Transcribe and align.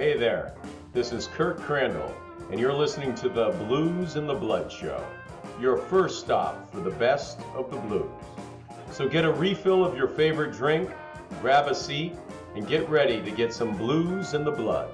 Hey 0.00 0.16
there, 0.16 0.54
this 0.94 1.12
is 1.12 1.26
Kurt 1.26 1.58
Crandall, 1.58 2.10
and 2.50 2.58
you're 2.58 2.72
listening 2.72 3.14
to 3.16 3.28
the 3.28 3.50
Blues 3.50 4.16
in 4.16 4.26
the 4.26 4.32
Blood 4.32 4.72
Show, 4.72 5.04
your 5.60 5.76
first 5.76 6.20
stop 6.20 6.72
for 6.72 6.80
the 6.80 6.92
best 6.92 7.38
of 7.54 7.70
the 7.70 7.76
blues. 7.76 8.10
So 8.90 9.06
get 9.06 9.26
a 9.26 9.30
refill 9.30 9.84
of 9.84 9.94
your 9.94 10.08
favorite 10.08 10.54
drink, 10.54 10.88
grab 11.42 11.66
a 11.66 11.74
seat, 11.74 12.14
and 12.56 12.66
get 12.66 12.88
ready 12.88 13.20
to 13.20 13.30
get 13.30 13.52
some 13.52 13.76
blues 13.76 14.32
in 14.32 14.42
the 14.42 14.50
blood. 14.50 14.90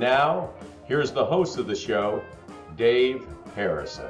And 0.00 0.08
now, 0.08 0.48
here's 0.86 1.12
the 1.12 1.22
host 1.22 1.58
of 1.58 1.66
the 1.66 1.76
show, 1.76 2.22
Dave 2.78 3.22
Harrison. 3.54 4.08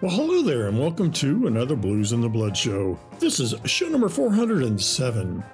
Well, 0.00 0.10
hello 0.10 0.40
there, 0.40 0.68
and 0.68 0.80
welcome 0.80 1.12
to 1.12 1.48
another 1.48 1.76
Blues 1.76 2.14
in 2.14 2.22
the 2.22 2.28
Blood 2.30 2.56
show. 2.56 2.98
This 3.18 3.40
is 3.40 3.54
show 3.66 3.88
number 3.88 4.08
407. 4.08 5.44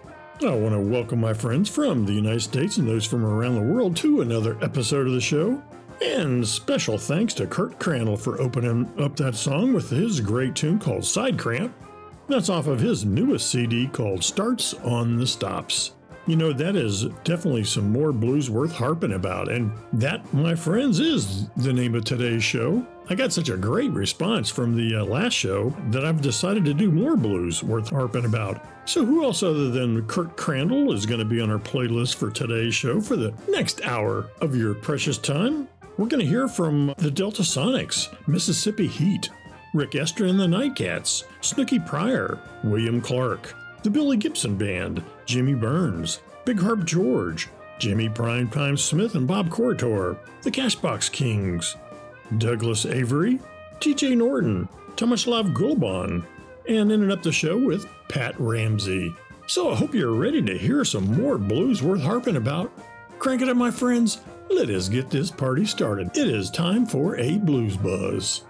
I 0.42 0.54
want 0.54 0.74
to 0.74 0.78
welcome 0.78 1.20
my 1.20 1.32
friends 1.32 1.68
from 1.68 2.06
the 2.06 2.12
United 2.12 2.42
States 2.42 2.76
and 2.76 2.86
those 2.86 3.04
from 3.04 3.24
around 3.24 3.56
the 3.56 3.74
world 3.74 3.96
to 3.96 4.20
another 4.20 4.56
episode 4.62 5.08
of 5.08 5.12
the 5.12 5.20
show. 5.20 5.60
And 6.00 6.46
special 6.46 6.98
thanks 6.98 7.34
to 7.34 7.48
Kurt 7.48 7.80
Crandall 7.80 8.16
for 8.16 8.40
opening 8.40 8.88
up 8.96 9.16
that 9.16 9.34
song 9.34 9.72
with 9.72 9.90
his 9.90 10.20
great 10.20 10.54
tune 10.54 10.78
called 10.78 11.02
Sidecramp. 11.02 11.72
That's 12.28 12.48
off 12.48 12.68
of 12.68 12.78
his 12.78 13.04
newest 13.04 13.50
CD 13.50 13.88
called 13.88 14.22
Starts 14.22 14.74
on 14.74 15.16
the 15.16 15.26
Stops. 15.26 15.94
You 16.30 16.36
know, 16.36 16.52
that 16.52 16.76
is 16.76 17.06
definitely 17.24 17.64
some 17.64 17.90
more 17.90 18.12
blues 18.12 18.48
worth 18.48 18.70
harping 18.70 19.14
about. 19.14 19.50
And 19.50 19.72
that, 19.94 20.32
my 20.32 20.54
friends, 20.54 21.00
is 21.00 21.48
the 21.56 21.72
name 21.72 21.96
of 21.96 22.04
today's 22.04 22.44
show. 22.44 22.86
I 23.08 23.16
got 23.16 23.32
such 23.32 23.48
a 23.48 23.56
great 23.56 23.90
response 23.90 24.48
from 24.48 24.76
the 24.76 25.00
uh, 25.00 25.04
last 25.04 25.32
show 25.32 25.74
that 25.88 26.04
I've 26.04 26.20
decided 26.20 26.64
to 26.66 26.72
do 26.72 26.92
more 26.92 27.16
blues 27.16 27.64
worth 27.64 27.90
harping 27.90 28.26
about. 28.26 28.64
So, 28.84 29.04
who 29.04 29.24
else 29.24 29.42
other 29.42 29.70
than 29.70 30.06
Kurt 30.06 30.36
Crandall 30.36 30.92
is 30.92 31.04
going 31.04 31.18
to 31.18 31.24
be 31.24 31.40
on 31.40 31.50
our 31.50 31.58
playlist 31.58 32.14
for 32.14 32.30
today's 32.30 32.76
show 32.76 33.00
for 33.00 33.16
the 33.16 33.34
next 33.48 33.82
hour 33.82 34.28
of 34.40 34.54
your 34.54 34.74
precious 34.74 35.18
time? 35.18 35.66
We're 35.98 36.06
going 36.06 36.22
to 36.22 36.30
hear 36.30 36.46
from 36.46 36.94
the 36.98 37.10
Delta 37.10 37.42
Sonics, 37.42 38.06
Mississippi 38.28 38.86
Heat, 38.86 39.30
Rick 39.74 39.92
Estrin 39.92 40.30
and 40.30 40.38
the 40.38 40.46
Nightcats, 40.46 41.24
Snooky 41.40 41.80
Pryor, 41.80 42.38
William 42.62 43.00
Clarke, 43.00 43.52
the 43.82 43.90
Billy 43.90 44.16
Gibson 44.16 44.56
Band, 44.56 45.02
Jimmy 45.26 45.54
Burns, 45.54 46.20
Big 46.44 46.60
Harp 46.60 46.84
George, 46.84 47.48
Jimi 47.78 48.14
Primetime 48.14 48.78
Smith 48.78 49.14
and 49.14 49.26
Bob 49.26 49.48
Corritore, 49.48 50.18
the 50.42 50.50
Cash 50.50 50.74
Box 50.76 51.08
Kings, 51.08 51.76
Douglas 52.38 52.84
Avery, 52.84 53.40
TJ 53.80 54.16
Norton, 54.16 54.68
Tomislav 54.96 55.54
Goluban, 55.54 56.24
and 56.68 56.92
ending 56.92 57.10
up 57.10 57.22
the 57.22 57.32
show 57.32 57.56
with 57.56 57.86
Pat 58.08 58.38
Ramsey. 58.38 59.14
So 59.46 59.70
I 59.70 59.74
hope 59.74 59.94
you're 59.94 60.12
ready 60.12 60.42
to 60.42 60.58
hear 60.58 60.84
some 60.84 61.22
more 61.22 61.38
blues 61.38 61.82
worth 61.82 62.02
harping 62.02 62.36
about. 62.36 62.70
Crank 63.18 63.42
it 63.42 63.48
up, 63.48 63.56
my 63.56 63.70
friends. 63.70 64.20
Let 64.50 64.68
us 64.68 64.88
get 64.88 65.10
this 65.10 65.30
party 65.30 65.64
started. 65.64 66.16
It 66.16 66.28
is 66.28 66.50
time 66.50 66.84
for 66.84 67.16
a 67.16 67.38
blues 67.38 67.76
buzz. 67.76 68.42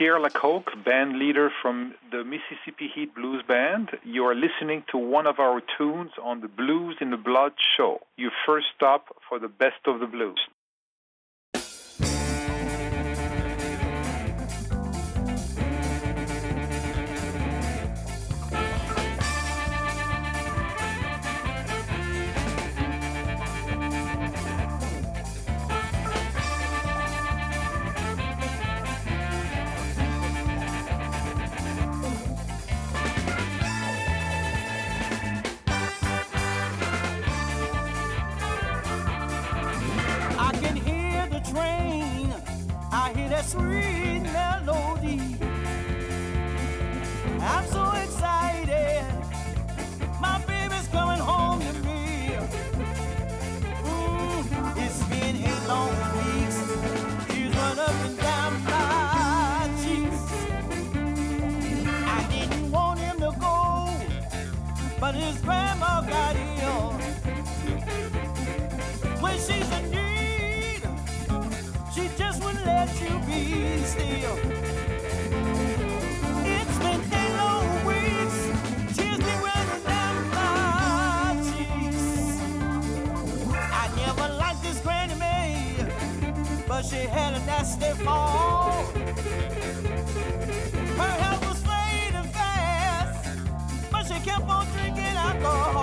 Pierre 0.00 0.18
Lacocque, 0.18 0.82
band 0.82 1.18
leader 1.18 1.50
from 1.60 1.94
the 2.10 2.24
Mississippi 2.24 2.88
Heat 2.94 3.14
Blues 3.14 3.42
Band. 3.46 3.90
You 4.02 4.24
are 4.24 4.34
listening 4.34 4.82
to 4.92 4.96
one 4.96 5.26
of 5.26 5.38
our 5.38 5.60
tunes 5.76 6.12
on 6.22 6.40
the 6.40 6.48
Blues 6.48 6.96
in 7.02 7.10
the 7.10 7.18
Blood 7.18 7.52
show, 7.76 7.98
your 8.16 8.30
first 8.46 8.68
stop 8.74 9.14
for 9.28 9.38
the 9.38 9.48
best 9.48 9.76
of 9.86 10.00
the 10.00 10.06
blues. 10.06 10.40
Sweet 43.60 43.99
cause 86.80 86.90
she 86.90 87.06
had 87.08 87.34
a 87.34 87.44
nasty 87.44 87.92
fall. 88.04 88.84
Her 90.96 91.14
health 91.22 91.48
was 91.48 91.60
fading 91.62 92.30
fast, 92.32 93.38
but 93.90 94.06
she 94.06 94.14
kept 94.20 94.48
on 94.48 94.66
drinking 94.72 95.16
alcohol. 95.26 95.79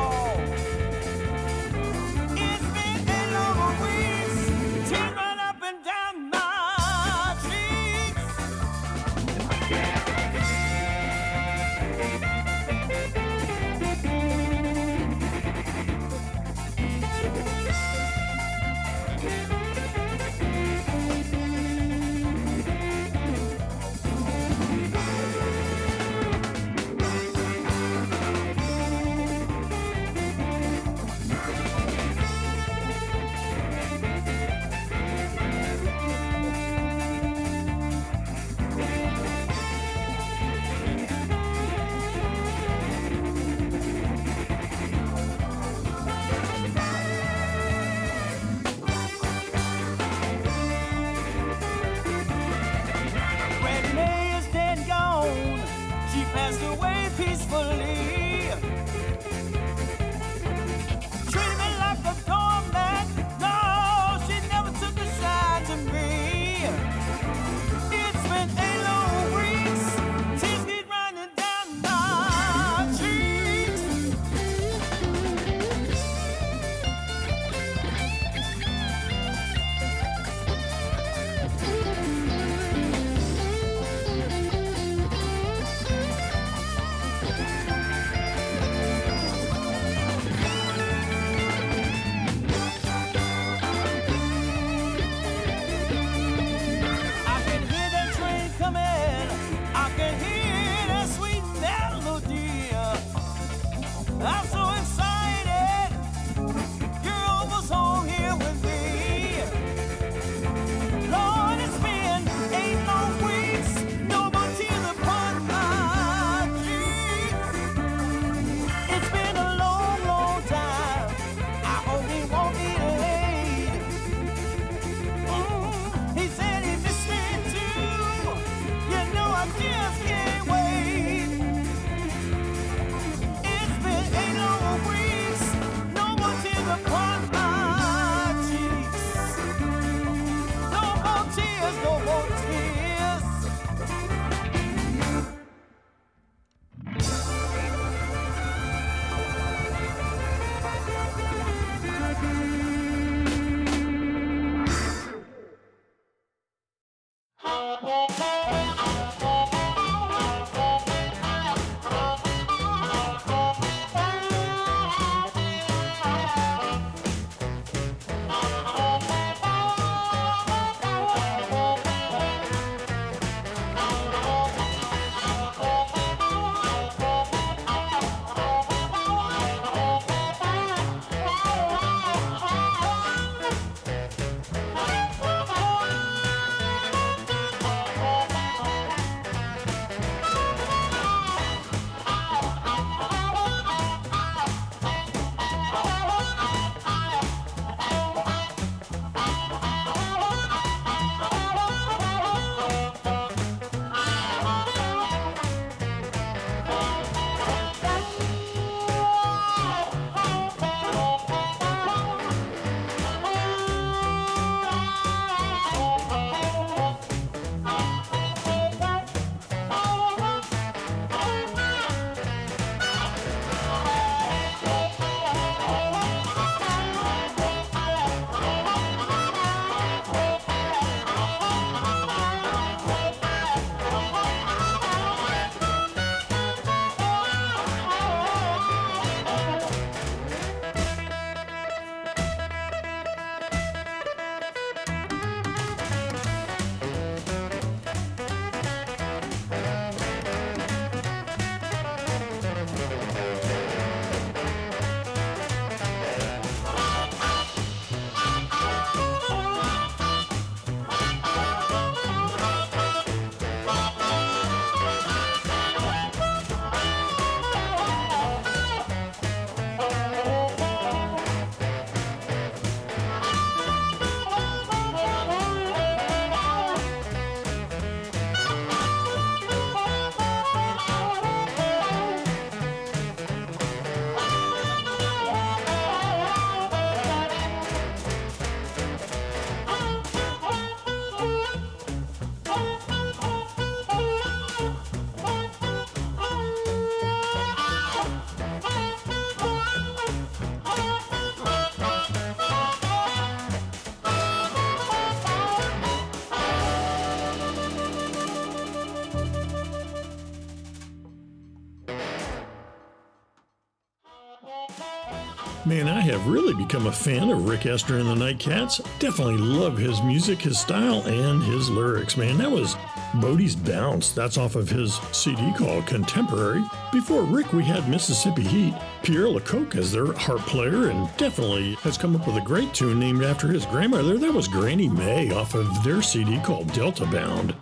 Man, 315.67 315.89
I 315.89 316.00
have 316.00 316.27
really 316.27 316.53
become 316.53 316.88
a 316.88 316.91
fan 316.93 317.29
of 317.29 317.50
Rick 317.50 317.63
Estrin 317.63 318.00
and 318.00 318.21
the 318.21 318.25
Nightcats. 318.25 318.79
Definitely 319.00 319.36
love 319.36 319.77
his 319.77 320.01
music, 320.01 320.39
his 320.39 320.57
style, 320.57 321.01
and 321.01 321.43
his 321.43 321.69
lyrics, 321.69 322.15
man. 322.15 322.38
That 322.38 322.50
was 322.50 322.77
Bo 323.15 323.36
Dee's 323.36 323.53
Bounce. 323.53 324.12
That's 324.12 324.38
off 324.38 324.55
of 324.55 324.69
his 324.69 324.93
CD 325.12 325.51
called 325.57 325.86
Contemporary. 325.86 326.63
Before 326.93 327.24
Rick, 327.24 327.51
we 327.51 327.65
had 327.65 327.89
Mississippi 327.89 328.43
Heat. 328.43 328.75
Pierre 329.03 329.27
Lacocque 329.27 329.75
as 329.75 329.91
their 329.91 330.13
harp 330.13 330.39
player, 330.43 330.88
and 330.88 331.09
definitely 331.17 331.74
has 331.81 331.97
come 331.97 332.15
up 332.15 332.25
with 332.25 332.38
a 332.38 332.45
great 332.45 332.74
tune 332.74 332.97
named 332.97 333.24
after 333.24 333.50
his 333.50 333.65
grandmother. 333.65 334.17
That 334.17 334.33
was 334.33 334.47
Granny 334.47 334.88
Mae 334.88 335.33
off 335.33 335.53
of 335.53 335.83
their 335.83 336.01
CD 336.01 336.39
called 336.39 336.71
Delta 336.71 337.05
Bound. 337.07 337.53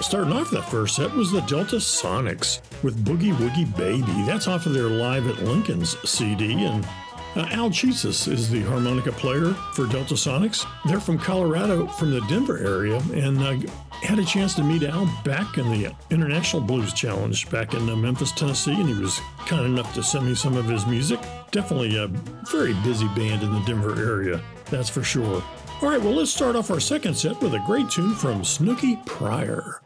Starting 0.00 0.32
off 0.32 0.50
that 0.50 0.70
first 0.70 0.96
set 0.96 1.12
was 1.12 1.30
the 1.30 1.42
Delta 1.42 1.76
Sonics 1.76 2.62
with 2.82 3.04
Boogie 3.04 3.34
Woogie 3.34 3.76
Baby. 3.76 4.24
That's 4.24 4.48
off 4.48 4.64
of 4.64 4.72
their 4.72 4.88
Live 4.88 5.26
at 5.26 5.44
Lincoln's 5.44 5.94
CD, 6.08 6.64
and 6.64 6.88
uh, 7.36 7.46
Al 7.50 7.70
Chesis 7.70 8.26
is 8.26 8.50
the 8.50 8.62
harmonica 8.62 9.12
player 9.12 9.54
for 9.74 9.86
Delta 9.86 10.14
Sonics. 10.14 10.66
They're 10.84 11.00
from 11.00 11.18
Colorado, 11.18 11.86
from 11.86 12.10
the 12.10 12.20
Denver 12.22 12.58
area, 12.58 12.96
and 13.12 13.38
uh, 13.38 13.70
had 14.02 14.18
a 14.18 14.24
chance 14.24 14.54
to 14.54 14.62
meet 14.62 14.82
Al 14.82 15.06
back 15.24 15.58
in 15.58 15.70
the 15.70 15.94
International 16.10 16.62
Blues 16.62 16.92
Challenge 16.92 17.48
back 17.50 17.74
in 17.74 17.88
uh, 17.88 17.96
Memphis, 17.96 18.32
Tennessee, 18.32 18.74
and 18.74 18.88
he 18.88 18.94
was 18.94 19.20
kind 19.46 19.66
enough 19.66 19.94
to 19.94 20.02
send 20.02 20.26
me 20.26 20.34
some 20.34 20.56
of 20.56 20.66
his 20.66 20.86
music. 20.86 21.20
Definitely 21.50 21.96
a 21.96 22.08
very 22.50 22.74
busy 22.82 23.06
band 23.08 23.42
in 23.42 23.52
the 23.52 23.60
Denver 23.60 23.98
area, 24.00 24.40
that's 24.66 24.88
for 24.88 25.02
sure. 25.02 25.42
All 25.82 25.88
right, 25.88 26.00
well, 26.00 26.14
let's 26.14 26.30
start 26.30 26.56
off 26.56 26.70
our 26.70 26.80
second 26.80 27.14
set 27.14 27.40
with 27.40 27.54
a 27.54 27.62
great 27.66 27.88
tune 27.88 28.14
from 28.14 28.44
Snooky 28.44 28.96
Pryor. 29.06 29.80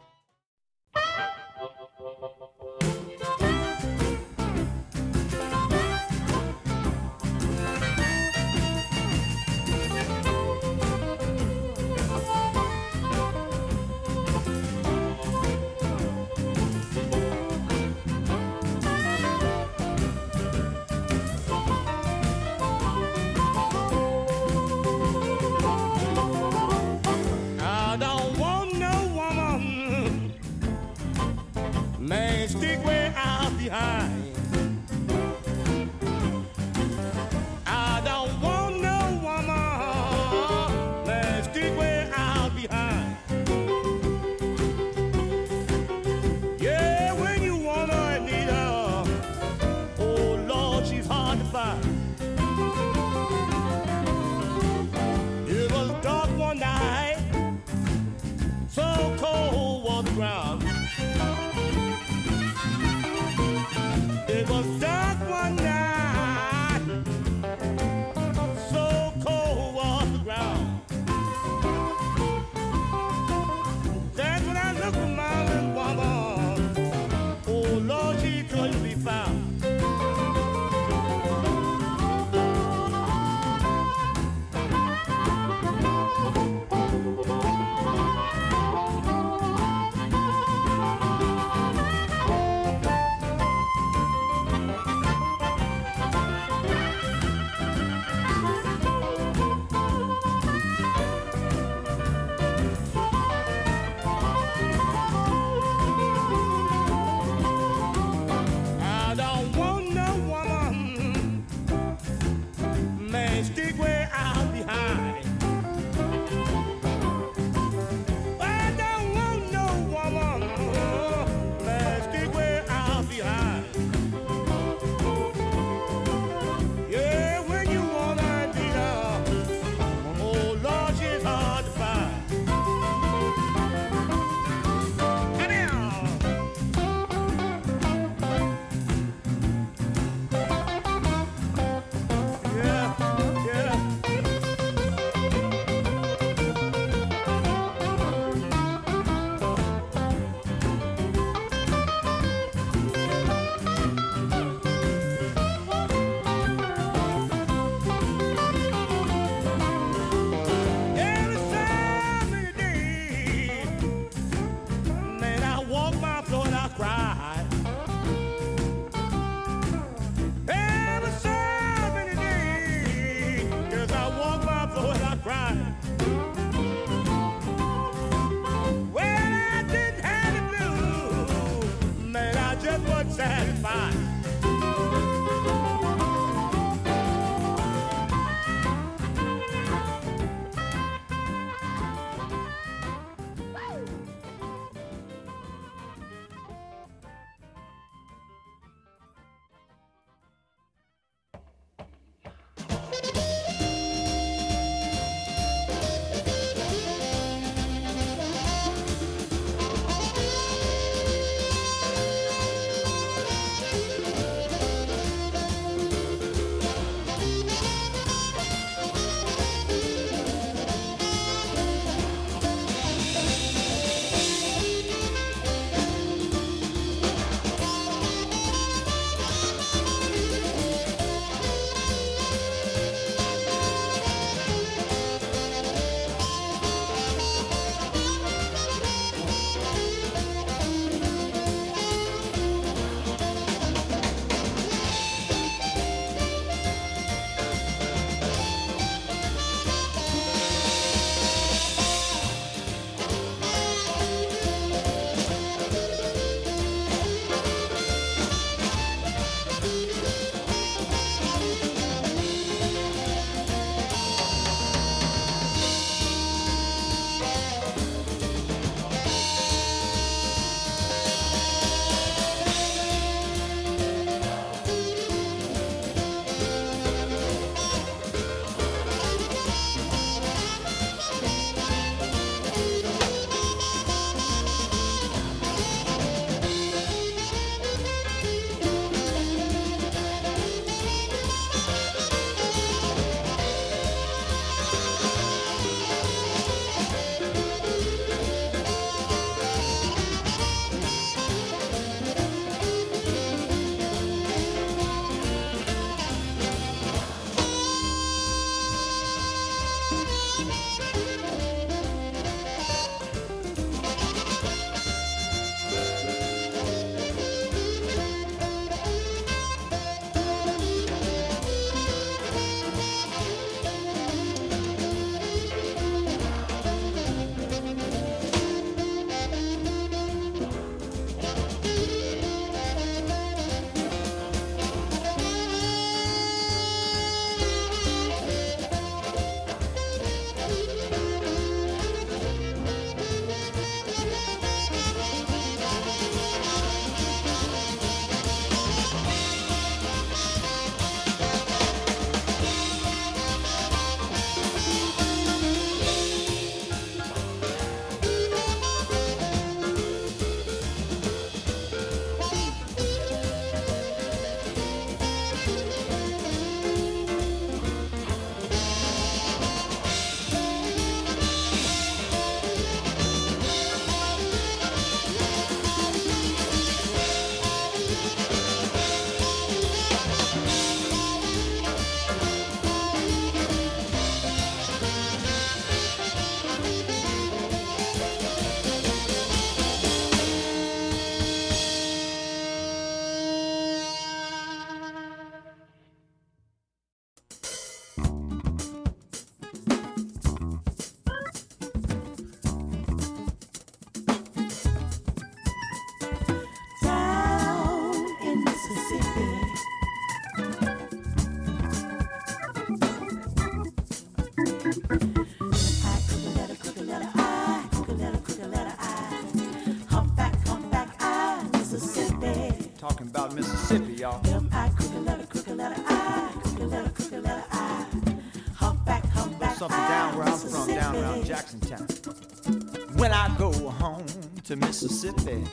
To 434.45 434.55
Mississippi, 434.55 435.43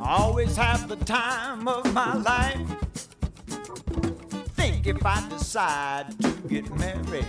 I 0.00 0.16
always 0.18 0.56
have 0.56 0.88
the 0.88 0.94
time 1.04 1.66
of 1.66 1.92
my 1.92 2.14
life. 2.14 2.60
Think 4.54 4.86
if 4.86 5.04
I 5.04 5.28
decide 5.28 6.16
to 6.20 6.30
get 6.48 6.70
married, 6.76 7.26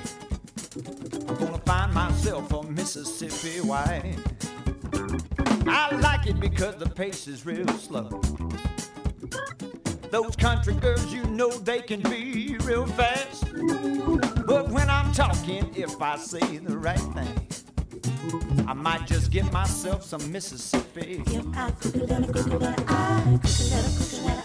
I'm 1.27 1.35
gonna 1.37 1.57
find 1.65 1.91
myself 1.95 2.53
a 2.53 2.61
Mississippi 2.63 3.61
wife. 3.61 4.19
I 5.67 5.95
like 5.95 6.27
it 6.27 6.39
because 6.39 6.75
the 6.75 6.87
pace 6.87 7.27
is 7.27 7.43
real 7.43 7.67
slow. 7.79 8.21
Those 10.11 10.35
country 10.35 10.75
girls, 10.75 11.11
you 11.11 11.23
know 11.23 11.49
they 11.49 11.79
can 11.79 12.01
be 12.01 12.55
real 12.61 12.85
fast. 12.85 13.45
But 14.45 14.69
when 14.69 14.91
I'm 14.91 15.11
talking, 15.11 15.73
if 15.75 15.99
I 15.99 16.17
say 16.17 16.57
the 16.57 16.77
right 16.77 16.99
thing, 16.99 17.46
I 18.67 18.73
might 18.73 19.07
just 19.07 19.31
get 19.31 19.49
myself 19.53 20.03
some 20.03 20.29
Mississippi 20.29 21.23
I, 21.55 21.71
letter 22.59 22.83
I. 22.89 23.37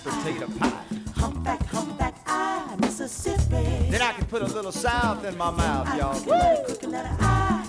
potato 0.05 0.47
pie. 0.59 0.85
Humpback, 1.17 1.67
humpback 1.67 2.15
I, 2.27 2.77
Mississippi. 2.79 3.91
Then 3.91 4.01
I 4.01 4.13
can 4.13 4.25
put 4.27 4.43
a 4.43 4.47
little 4.47 4.71
south 4.71 5.25
in 5.25 5.37
my 5.37 5.51
mouth, 5.51 5.97
y'all. 5.99 6.21
Crooked 6.65 6.89
letter 6.89 7.17
I. 7.19 7.69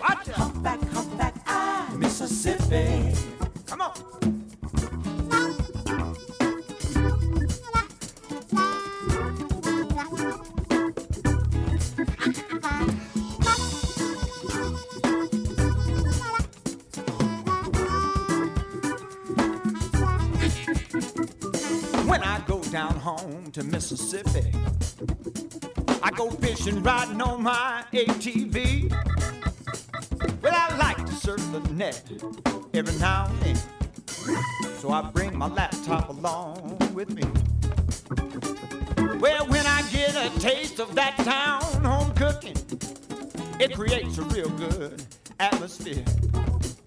Watch 0.00 0.28
out. 0.30 0.34
Humpback, 0.34 0.80
humpback 0.92 1.34
I, 1.46 1.94
Mississippi. 1.98 3.03
To 23.54 23.62
Mississippi, 23.62 24.50
I 26.02 26.10
go 26.10 26.28
fishing 26.28 26.82
riding 26.82 27.22
on 27.22 27.44
my 27.44 27.84
ATV. 27.92 28.90
Well, 30.42 30.52
I 30.52 30.76
like 30.76 31.06
to 31.06 31.12
surf 31.12 31.40
the 31.52 31.60
net 31.72 32.02
every 32.74 32.98
now 32.98 33.26
and 33.26 33.40
then. 33.42 33.56
So 34.80 34.90
I 34.90 35.02
bring 35.02 35.38
my 35.38 35.46
laptop 35.46 36.08
along 36.08 36.78
with 36.94 37.10
me. 37.10 37.22
Well, 39.20 39.46
when 39.46 39.64
I 39.66 39.82
get 39.92 40.16
a 40.16 40.36
taste 40.40 40.80
of 40.80 40.96
that 40.96 41.16
town 41.18 41.84
home 41.84 42.12
cooking, 42.14 42.56
it 43.60 43.72
creates 43.72 44.18
a 44.18 44.22
real 44.22 44.48
good 44.50 45.00
atmosphere. 45.38 46.04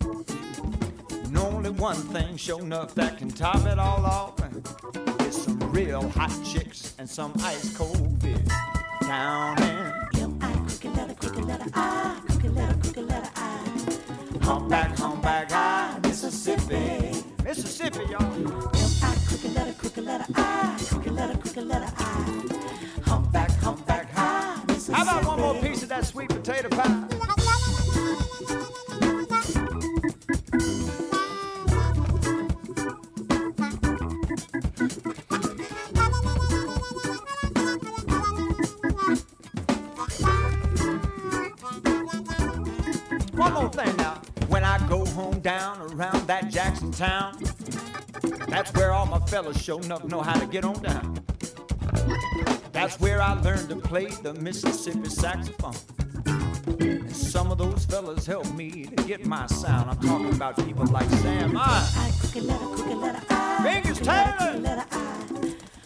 And 0.02 1.38
only 1.38 1.70
one 1.70 1.96
thing, 1.96 2.36
sure 2.36 2.60
enough, 2.60 2.94
that 2.96 3.18
can 3.18 3.30
top 3.30 3.66
it 3.66 3.80
all 3.80 4.06
off 4.06 4.38
real 5.68 6.08
hot 6.10 6.32
chicks 6.44 6.94
and 6.98 7.10
some 7.10 7.34
ice 7.44 7.76
cold 7.78 8.20
beer. 8.20 8.38
Down 9.02 9.62
in 9.64 9.94
M-I, 10.22 10.54
crooked 10.68 10.96
letter, 10.96 11.14
crooked 11.14 11.46
letter 11.46 11.70
I, 11.74 12.20
crooked 12.28 12.56
letter, 12.56 12.78
crooked 12.82 13.08
letter 13.08 13.30
I. 13.36 13.58
Humpback, 14.42 14.98
Humpback 14.98 15.52
High, 15.52 16.00
Mississippi. 16.04 17.24
Mississippi, 17.44 18.00
y'all. 18.10 18.24
M-I, 18.24 19.18
crooked 19.28 19.54
letter, 19.54 19.74
crooked 19.74 20.04
letter 20.04 20.26
I, 20.36 20.78
crooked 20.90 21.14
letter, 21.14 21.38
crooked 21.38 21.64
letter 21.66 21.94
I. 21.98 22.58
Humpback, 23.06 23.52
humpback 23.52 24.12
high, 24.12 24.62
Mississippi. 24.68 24.98
How 24.98 25.04
about 25.04 25.26
one 25.26 25.40
more 25.40 25.62
piece 25.62 25.84
of 25.84 25.90
that 25.90 26.06
sweet 26.06 26.30
potato 26.30 26.70
pie? 26.70 27.08
Down 45.48 45.80
around 45.94 46.28
that 46.28 46.50
Jackson 46.50 46.92
town, 46.92 47.34
that's 48.50 48.74
where 48.74 48.92
all 48.92 49.06
my 49.06 49.20
fellas 49.28 49.58
show 49.58 49.80
enough 49.80 50.04
know 50.04 50.20
how 50.20 50.38
to 50.38 50.46
get 50.46 50.66
on 50.66 50.84
down. 50.84 51.18
That's 52.74 53.00
where 53.00 53.22
I 53.22 53.32
learned 53.40 53.70
to 53.70 53.78
play 53.78 54.08
the 54.08 54.34
Mississippi 54.34 55.08
saxophone. 55.08 55.74
And 56.82 57.16
some 57.16 57.50
of 57.50 57.60
those 57.60 57.86
fellas 57.86 58.26
helped 58.26 58.54
me 58.56 58.88
to 58.88 59.04
get 59.06 59.26
my 59.26 59.48
sound. 59.48 59.90
I'm 59.90 60.00
talking 60.06 60.34
about 60.34 60.58
people 60.66 60.86
like 60.88 61.10
Sam 61.12 61.56
I, 61.58 61.80
Fingers 63.64 64.00
Taylor. 64.00 64.86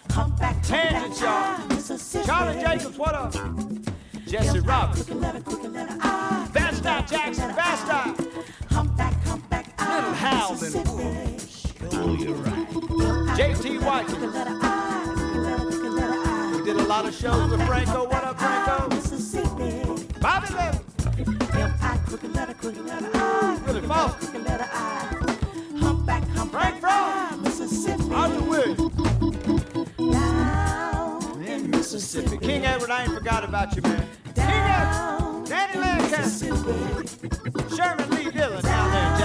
Humpback, 0.09 0.63
Tangents, 0.63 1.21
y'all. 1.21 2.25
Charlie 2.25 2.59
Jacobs, 2.59 2.97
what 2.97 3.13
up? 3.13 3.35
Jesse 4.25 4.59
Roberts. 4.61 5.07
I, 5.07 6.49
Fast 6.51 6.83
Jackson, 6.83 7.53
fast. 7.53 8.40
Humpback, 10.21 10.53
humpback 10.53 10.53
I, 10.53 10.53
Little 10.53 10.83
Howlin' 10.83 11.33
Mississippi. 11.33 11.81
Oh, 11.93 12.15
JT 13.35 13.81
White. 13.83 14.07
I. 14.63 14.81
Did 16.63 16.75
a 16.77 16.83
lot 16.83 17.05
of 17.05 17.13
shows 17.13 17.49
with 17.49 17.65
Franco. 17.65 18.07
What 18.07 18.23
up, 18.23 18.39
Franco? 18.39 18.89
Bobby 20.19 20.53
Levy. 20.53 20.79
Willie 23.65 23.81
Foster. 23.87 24.27
Frank. 26.51 27.41
Mississippi. 27.41 28.13
Arthur 28.13 28.43
Williams. 28.43 28.81
In 31.47 31.69
Mississippi. 31.71 32.37
King 32.37 32.65
Edward, 32.65 32.91
I 32.91 33.03
ain't 33.03 33.13
forgot 33.13 33.43
about 33.43 33.75
you, 33.75 33.81
man. 33.81 34.07
King 34.35 34.45
Edward. 34.45 35.45
Danny 35.47 35.79
Lancaster. 35.79 36.55
Sherman 37.75 38.09
Lee 38.11 38.29
Dillon 38.31 38.61
down 38.63 38.91
there 38.91 39.20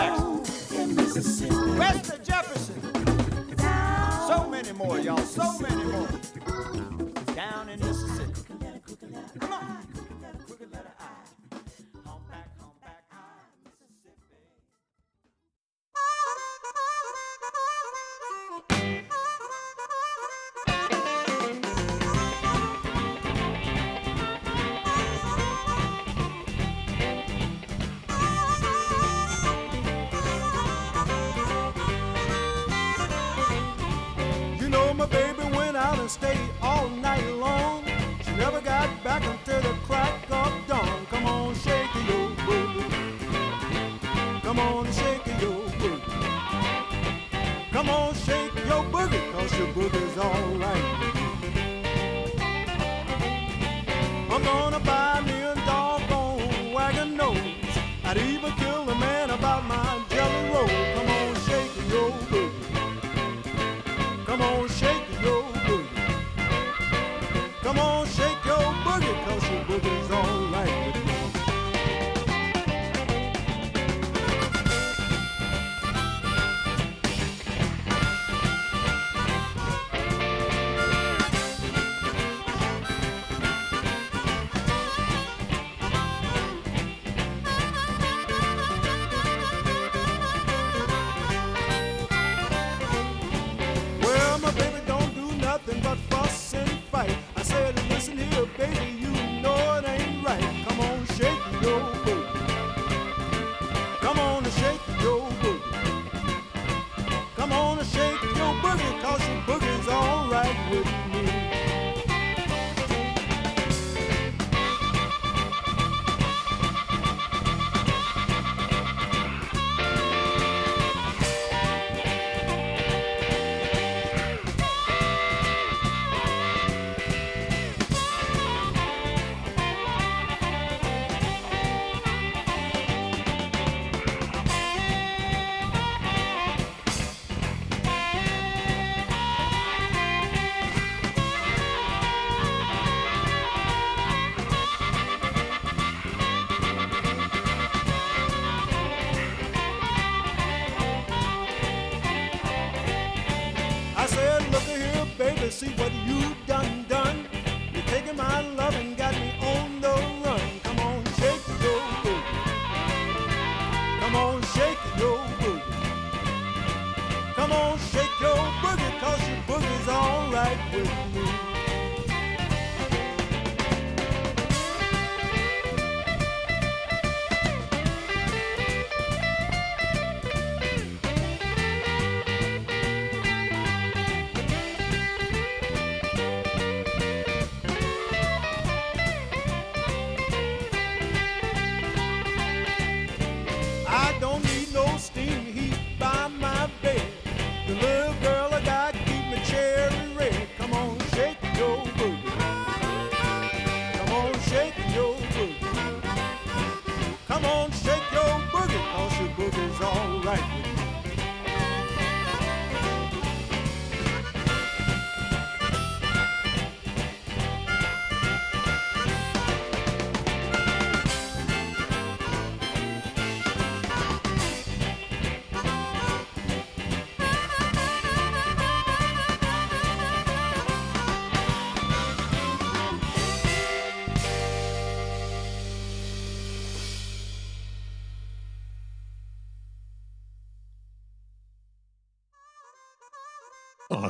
Jefferson. 2.37 3.55
Down. 3.57 4.29
So 4.29 4.51
many 4.51 4.72
more, 4.72 4.99
y'all. 4.99 5.16
So 5.16 5.59
many 5.59 5.85
more. 5.85 6.07
Down 7.35 7.70
in 7.70 7.81
Mississippi. 7.81 8.36
Back 39.07 39.25
until 39.25 39.61
the 39.62 39.75
crack 39.87 40.21
of 40.33 40.53
dawn. 40.66 41.07
Come 41.12 41.27
on, 41.27 41.55
shake 41.55 41.95
your 42.11 42.29
booty. 42.45 42.85
Come 44.42 44.59
on, 44.59 44.85
shake 44.99 45.27
your 45.40 45.62
booty. 45.81 46.12
Come 47.71 47.88
on, 47.88 48.14
shake 48.27 48.55
your 48.71 48.83
boogie, 48.95 49.25
cause 49.33 49.53
your 49.59 49.69
boogie's 49.77 50.19
alright. 50.19 50.87
I'm 54.33 54.42
gonna 54.42 54.81
buy 54.81 55.21
me 55.21 55.37
a 55.53 55.55
doggone 55.55 56.73
wagon 56.73 57.16
nose. 57.16 57.77
I'd 58.07 58.19
even 58.19 58.51
kill 58.62 58.90
a 58.90 58.95
man 59.07 59.31
about 59.31 59.62
my 59.66 60.03
jelly 60.11 60.42
roll. 60.53 60.75
Come 60.97 61.11
on, 61.19 61.35
shake 61.47 61.75
your 61.95 62.11
booty. 62.31 62.57
Come 64.27 64.42
on, 64.42 64.69
shake 64.69 64.95
It's 69.79 70.11
alright. 70.11 70.95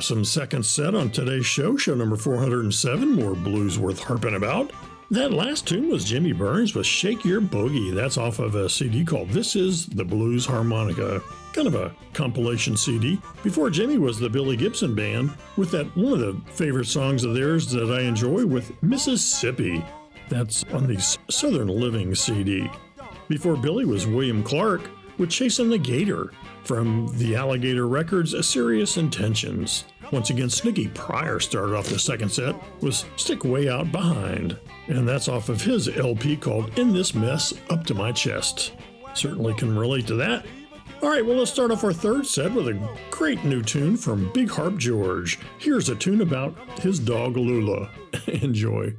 Awesome 0.07 0.23
second 0.23 0.65
set 0.65 0.95
on 0.95 1.11
today's 1.11 1.45
show, 1.45 1.75
show 1.75 1.93
number 1.93 2.15
407, 2.15 3.11
more 3.11 3.35
blues 3.35 3.77
worth 3.77 3.99
harping 3.99 4.35
about. 4.35 4.71
That 5.11 5.33
last 5.33 5.67
tune 5.67 5.89
was 5.89 6.05
Jimmy 6.05 6.31
Burns 6.31 6.73
with 6.73 6.85
Shake 6.85 7.25
Your 7.25 7.41
Boogie. 7.41 7.93
That's 7.93 8.17
off 8.17 8.39
of 8.39 8.55
a 8.55 8.69
CD 8.69 9.03
called 9.03 9.31
This 9.31 9.57
Is 9.57 9.85
the 9.85 10.05
Blues 10.05 10.45
Harmonica, 10.45 11.21
kind 11.51 11.67
of 11.67 11.75
a 11.75 11.93
compilation 12.13 12.77
CD. 12.77 13.19
Before 13.43 13.69
Jimmy 13.69 13.97
was 13.97 14.17
the 14.17 14.29
Billy 14.29 14.55
Gibson 14.55 14.95
Band 14.95 15.33
with 15.57 15.71
that 15.71 15.93
one 15.97 16.13
of 16.13 16.19
the 16.19 16.51
favorite 16.53 16.87
songs 16.87 17.25
of 17.25 17.33
theirs 17.33 17.69
that 17.71 17.91
I 17.91 18.03
enjoy 18.03 18.45
with 18.45 18.81
Mississippi. 18.81 19.83
That's 20.29 20.63
on 20.71 20.87
the 20.87 21.01
Southern 21.29 21.67
Living 21.67 22.15
CD. 22.15 22.71
Before 23.27 23.57
Billy 23.57 23.83
was 23.83 24.07
William 24.07 24.41
Clarke 24.41 24.89
with 25.17 25.31
Chasing 25.31 25.69
the 25.69 25.77
Gator 25.77 26.31
from 26.63 27.09
the 27.17 27.35
Alligator 27.35 27.87
Records 27.87 28.33
"A 28.33 28.43
Serious 28.43 28.95
Intentions. 28.97 29.83
Once 30.11 30.29
again, 30.29 30.49
Snooky 30.49 30.87
Pryor 30.89 31.39
started 31.39 31.75
off 31.75 31.89
the 31.89 31.99
second 31.99 32.29
set 32.29 32.55
with 32.81 33.03
Stick 33.17 33.43
Way 33.43 33.67
Out 33.67 33.91
Behind, 33.91 34.57
and 34.87 35.07
that's 35.07 35.27
off 35.27 35.49
of 35.49 35.61
his 35.61 35.89
LP 35.97 36.37
called 36.37 36.77
In 36.79 36.93
This 36.93 37.13
Mess 37.13 37.53
Up 37.69 37.85
to 37.87 37.93
My 37.93 38.11
Chest. 38.11 38.73
Certainly 39.13 39.55
can 39.55 39.77
relate 39.77 40.07
to 40.07 40.15
that. 40.15 40.45
All 41.01 41.09
right, 41.09 41.25
well, 41.25 41.37
let's 41.37 41.51
start 41.51 41.71
off 41.71 41.83
our 41.83 41.93
third 41.93 42.25
set 42.25 42.51
with 42.53 42.69
a 42.69 42.97
great 43.11 43.43
new 43.43 43.61
tune 43.61 43.97
from 43.97 44.31
Big 44.33 44.49
Harp 44.49 44.77
George. 44.77 45.39
Here's 45.59 45.89
a 45.89 45.95
tune 45.95 46.21
about 46.21 46.57
his 46.79 46.99
dog 46.99 47.35
Lula. 47.35 47.89
Enjoy. 48.27 48.93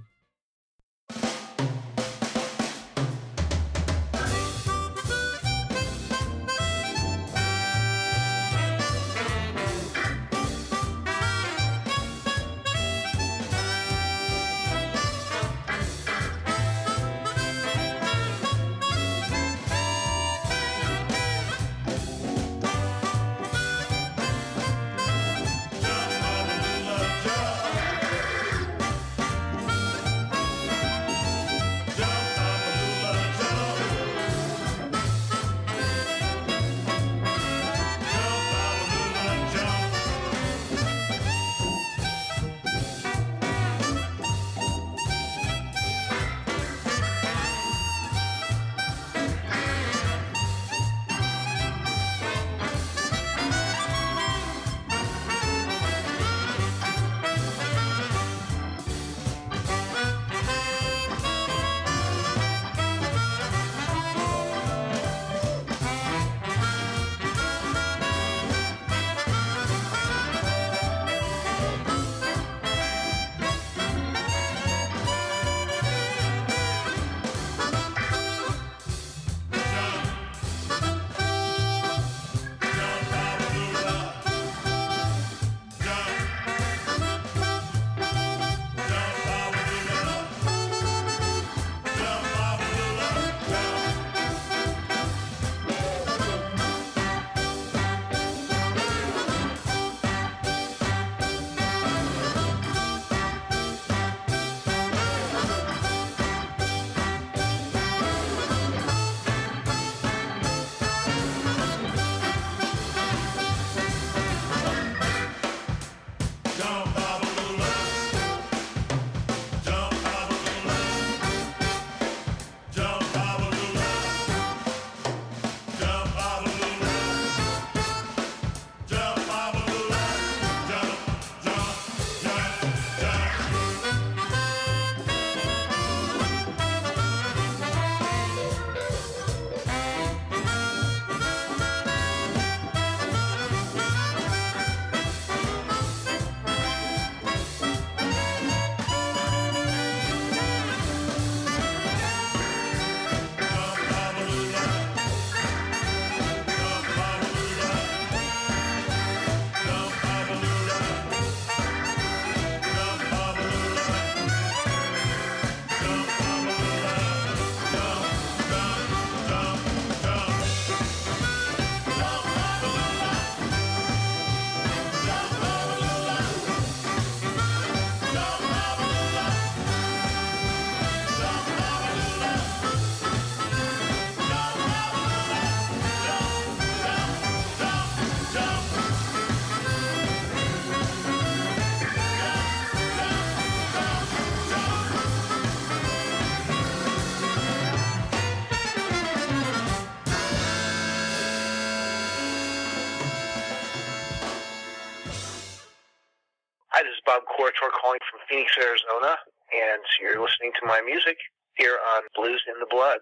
Phoenix, 208.28 208.52
Arizona, 208.60 209.16
and 209.52 209.82
you're 210.00 210.20
listening 210.20 210.52
to 210.60 210.66
my 210.66 210.80
music 210.84 211.16
here 211.56 211.78
on 211.96 212.02
Blues 212.14 212.42
in 212.46 212.54
the 212.60 212.66
Blood. 212.70 213.00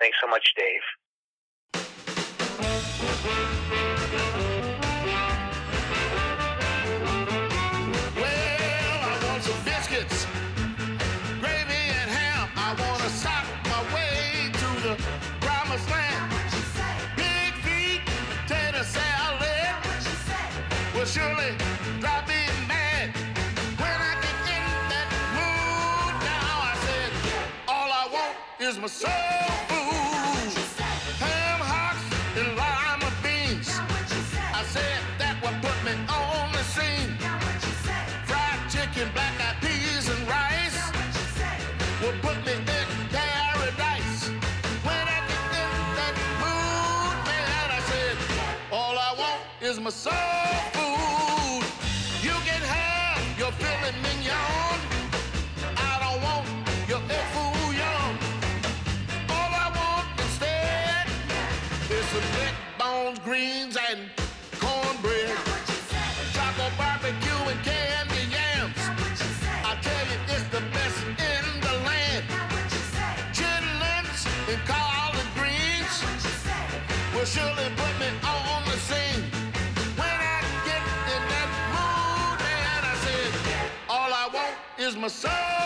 Thanks 0.00 0.16
so 0.20 0.28
much, 0.28 0.54
Dave. 0.56 0.84
My 28.82 28.88
soul 28.88 29.12
food. 29.68 30.58
Ham 31.22 31.60
hocks 31.60 32.02
and 32.36 32.48
lima 32.58 33.12
beans. 33.22 33.68
I 34.52 34.64
said 34.64 34.98
that 35.18 35.40
would 35.40 35.54
put 35.62 35.78
me 35.86 35.92
on 36.10 36.50
the 36.50 36.64
scene. 36.74 37.14
Fried 38.26 38.58
chicken, 38.68 39.08
black 39.14 39.38
eyed 39.40 39.62
peas, 39.62 40.08
and 40.08 40.26
rice 40.26 40.90
would 42.02 42.20
put 42.22 42.44
me 42.44 42.54
in 42.54 42.64
paradise. 43.14 44.30
When 44.82 45.06
I 45.14 45.18
get 45.30 45.46
in 45.62 45.78
that 45.98 46.16
mood, 46.42 47.16
man, 47.28 47.70
I 47.70 47.80
said, 47.86 48.16
all 48.72 48.98
I 48.98 49.14
want 49.16 49.42
is 49.60 49.78
my 49.78 49.90
soul. 49.90 50.71
surely 77.24 77.68
put 77.76 77.94
me 78.00 78.08
on 78.24 78.64
the 78.64 78.76
scene. 78.88 79.22
When 79.96 80.08
I 80.08 80.40
get 80.66 80.82
in 81.14 81.22
that 81.32 81.50
mood, 81.74 82.40
and 82.40 82.84
I 82.84 82.94
said, 83.04 83.70
all 83.88 84.12
I 84.12 84.28
want 84.32 84.54
is 84.76 84.96
my 84.96 85.08
soul. 85.08 85.61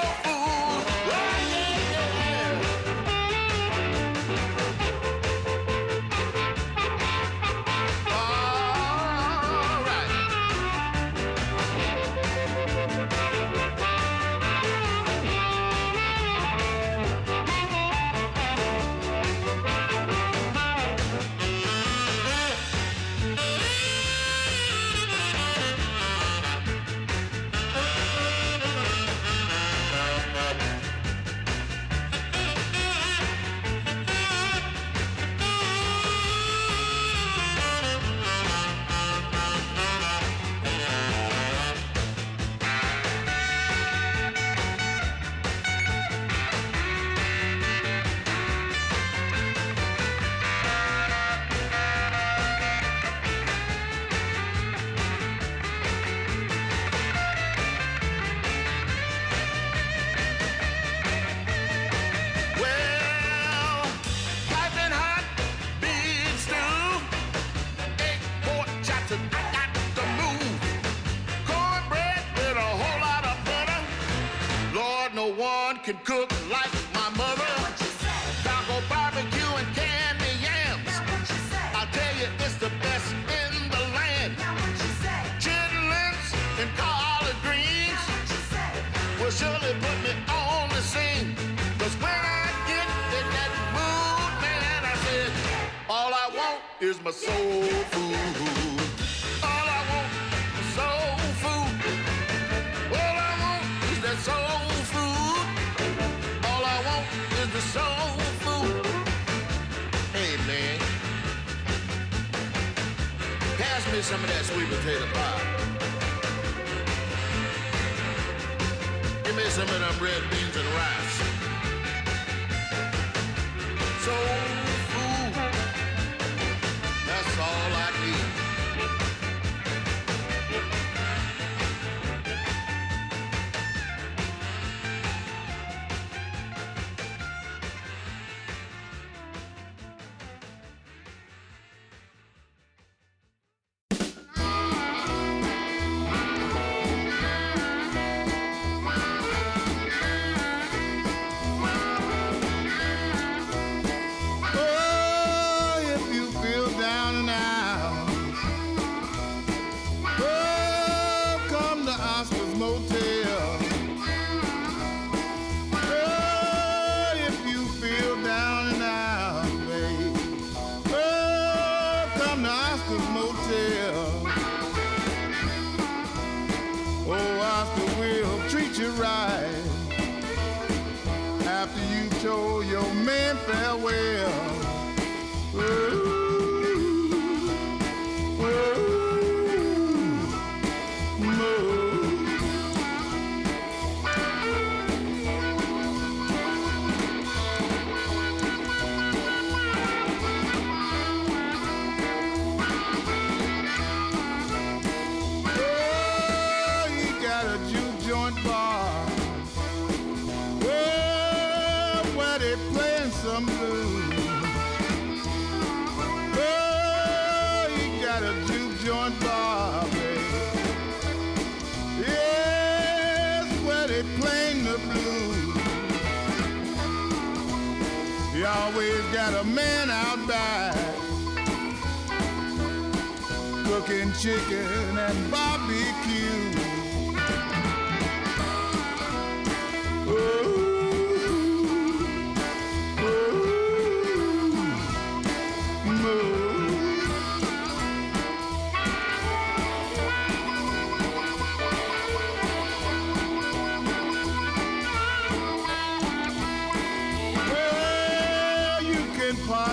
can 75.87 75.97
cook. 76.05 76.36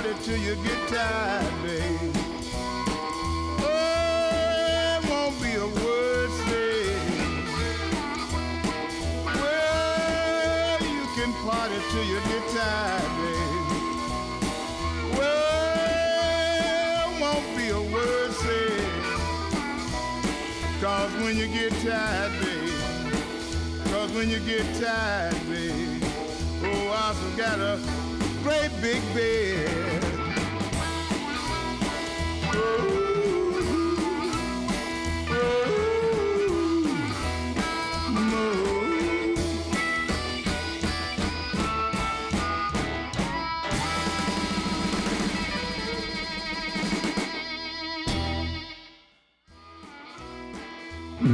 Party 0.04 0.24
till 0.24 0.38
you 0.38 0.56
get 0.56 0.88
tired, 0.90 1.64
babe. 1.64 2.16
Oh, 3.60 5.00
won't 5.10 5.42
be 5.42 5.54
a 5.54 5.66
word 5.66 6.32
said. 6.46 7.00
Well, 9.26 10.82
you 10.82 11.06
can 11.16 11.32
party 11.46 11.80
till 11.92 12.04
you 12.04 12.20
get 12.28 12.50
tired, 12.50 13.12
babe. 13.18 13.72
Well, 15.18 17.08
won't 17.22 17.48
be 17.56 17.70
a 17.70 17.82
word 17.94 18.32
said. 18.34 18.90
Cause 20.82 21.14
when 21.24 21.38
you 21.38 21.48
get 21.48 21.72
tired, 21.82 22.32
babe. 22.42 23.14
Cause 23.86 24.12
when 24.12 24.30
you 24.30 24.40
get 24.40 24.66
tired, 24.82 25.48
babe. 25.48 26.04
Oh, 26.66 26.92
I 26.92 27.14
still 27.14 27.38
got 27.38 27.60
a 27.60 28.03
great 28.44 28.72
big 28.82 29.02
bed. 29.14 30.04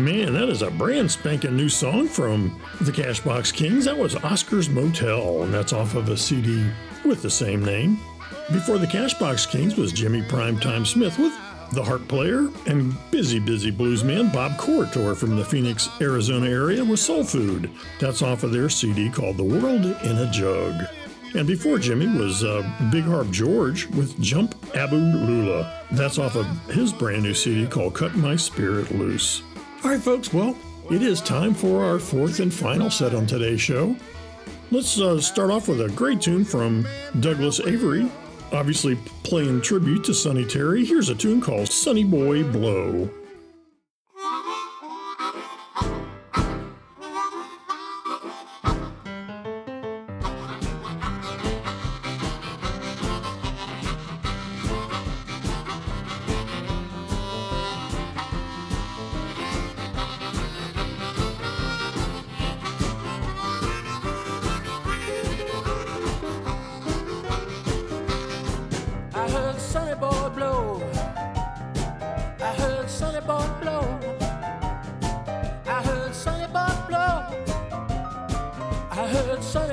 Man, 0.09 0.33
that 0.33 0.49
is 0.49 0.63
a 0.63 0.71
brand 0.71 1.11
spanking 1.11 1.55
new 1.55 1.69
song 1.69 2.07
from 2.07 2.59
the 2.81 2.91
Cash 2.91 3.19
Box 3.19 3.51
Kings. 3.51 3.85
That 3.85 3.95
was 3.95 4.15
Oscar's 4.15 4.67
Motel, 4.67 5.43
and 5.43 5.53
that's 5.53 5.71
off 5.71 5.93
of 5.93 6.09
a 6.09 6.17
CD 6.17 6.65
with 7.05 7.21
the 7.21 7.29
same 7.29 7.63
name. 7.63 7.99
Before 8.51 8.79
the 8.79 8.87
Cash 8.87 9.13
Box 9.19 9.45
Kings 9.45 9.77
was 9.77 9.93
Jimi 9.93 10.27
Primetime 10.27 10.87
Smith 10.87 11.19
with 11.19 11.37
the 11.73 11.83
harp 11.83 12.07
player 12.07 12.49
and 12.65 12.97
busy, 13.11 13.37
busy 13.37 13.71
bluesman 13.71 14.33
Bob 14.33 14.53
Corritore 14.53 15.15
from 15.15 15.35
the 15.35 15.45
Phoenix, 15.45 15.87
Arizona 16.01 16.49
area 16.49 16.83
with 16.83 16.99
Soul 16.99 17.23
Food. 17.23 17.69
That's 17.99 18.23
off 18.23 18.41
of 18.41 18.51
their 18.51 18.67
CD 18.67 19.11
called 19.11 19.37
The 19.37 19.43
World 19.43 19.85
in 19.85 20.17
a 20.17 20.31
Jug. 20.31 20.87
And 21.35 21.47
before 21.47 21.77
Jimmy 21.77 22.07
was 22.07 22.43
uh, 22.43 22.63
Big 22.91 23.03
Harp 23.03 23.29
George 23.29 23.85
with 23.89 24.19
Jump 24.19 24.55
Abu 24.75 24.95
Lula. 24.95 25.83
That's 25.91 26.17
off 26.17 26.35
of 26.35 26.47
his 26.71 26.91
brand 26.91 27.21
new 27.21 27.35
CD 27.35 27.67
called 27.67 27.93
Cut 27.93 28.15
My 28.15 28.35
Spirit 28.35 28.89
Loose. 28.89 29.43
All 29.81 29.91
right, 29.91 30.01
folks, 30.01 30.33
well, 30.33 30.57
it 30.91 31.01
is 31.01 31.21
time 31.21 31.53
for 31.53 31.85
our 31.85 31.99
fourth 31.99 32.41
and 32.41 32.53
final 32.53 32.91
set 32.91 33.15
on 33.15 33.25
today's 33.25 33.61
show. 33.61 33.95
Let's 34.71 34.99
uh, 34.99 35.21
start 35.21 35.51
off 35.51 35.69
with 35.69 35.79
a 35.79 35.87
great 35.89 36.19
tune 36.19 36.43
from 36.43 36.85
Douglas 37.21 37.61
Avery, 37.61 38.11
obviously 38.51 38.95
playing 39.23 39.61
tribute 39.61 40.03
to 40.03 40.13
Sonny 40.13 40.45
Terry. 40.45 40.83
Here's 40.83 41.07
a 41.07 41.15
tune 41.15 41.39
called 41.39 41.69
Sonny 41.69 42.03
Boy 42.03 42.43
Blow. 42.43 43.09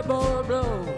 Sonny 0.07 0.47
blow. 0.47 0.96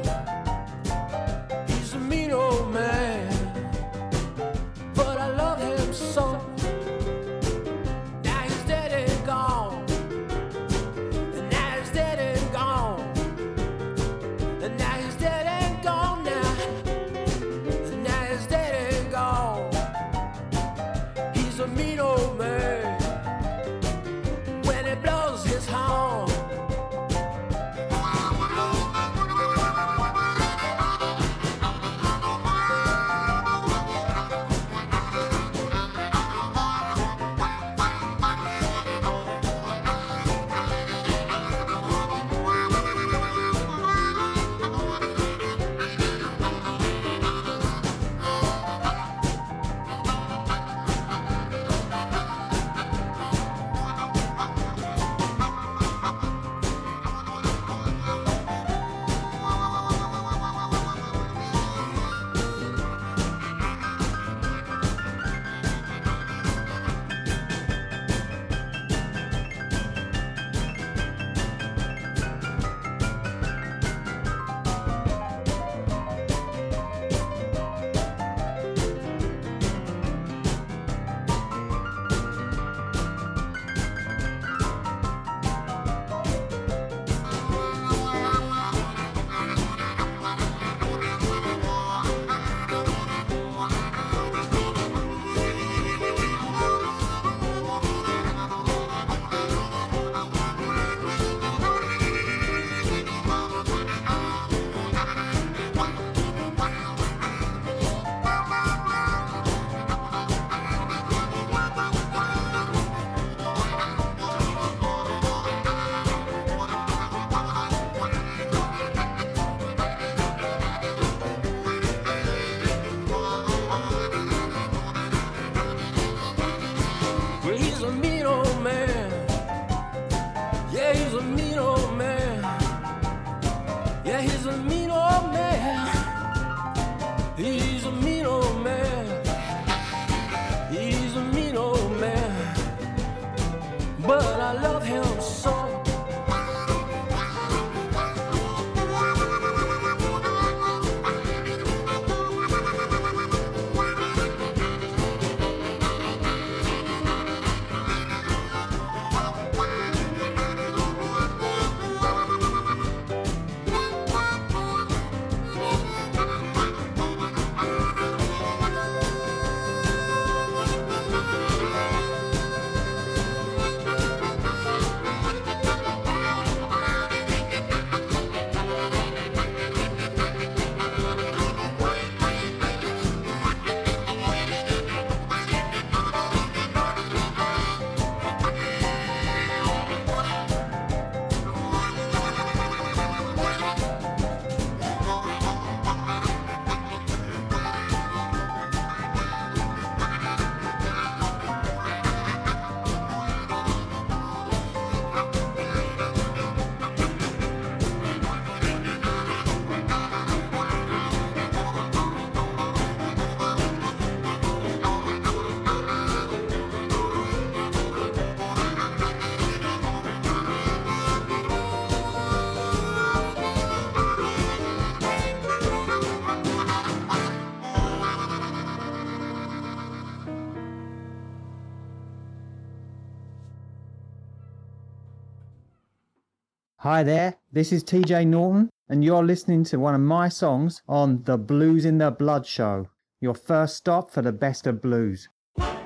Hi 236.89 237.03
there, 237.03 237.37
this 237.53 237.71
is 237.71 237.85
TJ 237.85 238.29
Norton, 238.29 238.71
and 238.89 239.05
you're 239.05 239.23
listening 239.23 239.63
to 239.65 239.77
one 239.77 239.95
of 239.95 240.01
my 240.01 240.31
songs 240.31 240.81
on 240.89 241.23
the 241.25 241.37
Blues 241.37 241.85
in 241.85 241.99
the 241.99 242.11
Blood 242.11 242.47
show. 242.47 242.89
Your 243.21 243.35
first 243.35 243.77
stop 243.77 244.11
for 244.11 244.23
the 244.23 244.33
best 244.33 244.67
of 244.67 244.81
blues. 244.81 245.29
Well, 245.59 245.77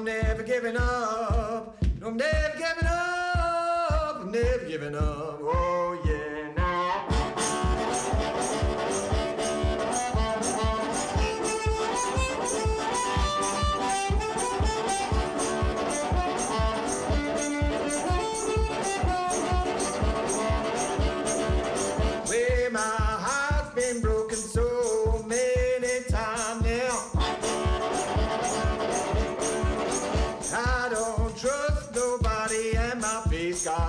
I'm 0.00 0.06
never 0.06 0.42
giving 0.42 0.78
up. 0.78 1.76
No, 2.00 2.06
I'm 2.06 2.16
never 2.16 2.56
giving 2.56 2.86
up. 2.88 4.16
I'm 4.22 4.32
never 4.32 4.64
giving 4.64 4.94
up. 4.94 5.40
Oh, 5.42 5.69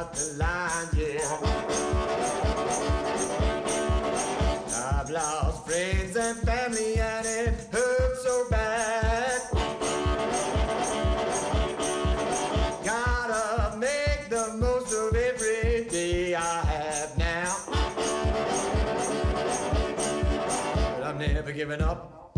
got 0.02 0.14
the 0.14 0.34
line, 0.34 0.88
yeah. 0.98 1.22
I've 4.76 5.10
lost 5.12 5.68
friends 5.68 6.16
and 6.16 6.38
family, 6.40 6.96
and 6.96 7.26
it 7.26 7.54
hurts 7.72 8.24
so 8.24 8.46
bad. 8.50 9.42
Gotta 12.84 13.78
make 13.78 14.30
the 14.30 14.56
most 14.58 14.92
of 14.92 15.16
every 15.16 15.86
day 15.90 16.34
I 16.34 16.66
have 16.66 17.18
now. 17.18 17.56
But 20.98 21.04
I'm 21.04 21.20
never 21.20 21.52
giving 21.52 21.82
up. 21.82 22.38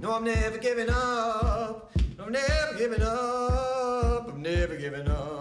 No, 0.00 0.16
I'm 0.16 0.24
never 0.24 0.58
giving 0.58 0.90
up. 0.90 1.92
I'm 2.18 2.32
never 2.32 2.74
giving 2.76 3.02
up. 3.02 4.30
I'm 4.30 4.42
never 4.42 4.76
giving 4.76 5.06
up. 5.08 5.37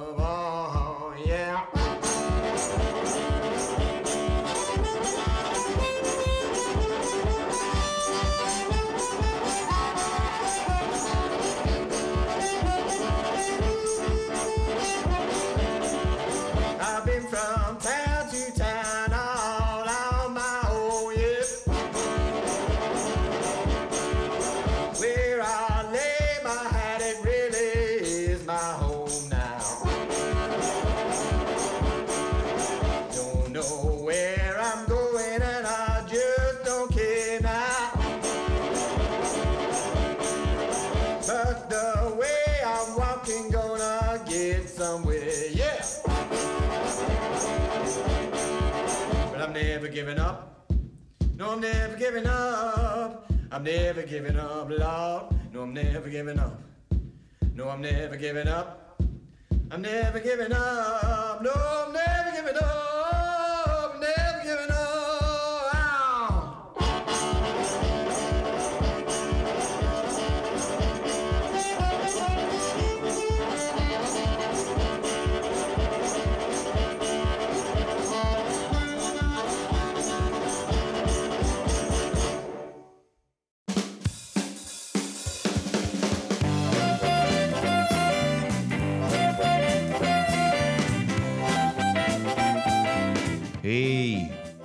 Giving 52.08 52.28
up. 52.28 53.30
I'm 53.52 53.64
never 53.64 54.02
giving 54.04 54.38
up, 54.38 54.70
Lord. 54.70 55.26
No, 55.54 55.64
I'm 55.64 55.74
never 55.74 56.08
giving 56.10 56.40
up. 56.40 56.62
No, 57.54 57.68
I'm 57.68 57.82
never 57.82 58.16
giving 58.16 58.48
up. 58.48 59.02
I'm 59.72 59.82
never 59.82 60.22
giving 60.22 60.54
up. 60.54 61.42
No, 61.44 61.52
I'm 61.52 61.92
never 61.92 62.32
giving 62.32 62.56
up. 62.64 63.37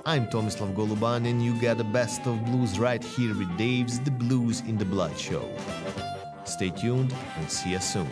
I'm 0.05 0.27
Tomislav 0.27 0.75
Goluban, 0.75 1.29
and 1.29 1.41
you 1.41 1.57
get 1.61 1.77
the 1.77 1.85
best 1.85 2.27
of 2.27 2.43
blues 2.43 2.77
right 2.77 3.01
here 3.01 3.33
with 3.33 3.57
Dave's 3.57 4.01
The 4.01 4.11
Blues 4.11 4.59
in 4.67 4.77
the 4.77 4.83
Blood 4.83 5.17
show. 5.17 5.47
Stay 6.43 6.71
tuned 6.71 7.15
and 7.37 7.49
see 7.49 7.71
you 7.71 7.79
soon. 7.79 8.09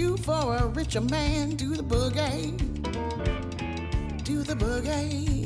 You 0.00 0.16
for 0.16 0.56
a 0.56 0.66
richer 0.68 1.02
man. 1.02 1.50
Do 1.56 1.76
the 1.76 1.82
boogie. 1.82 2.56
Do 4.24 4.42
the 4.42 4.54
boogie. 4.54 5.39